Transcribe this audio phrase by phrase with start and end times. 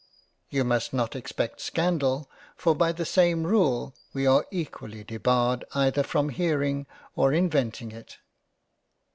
[0.49, 6.01] You must not expect scandal for by the same rule we are equally debarred either
[6.01, 8.17] from hearing or inventing it.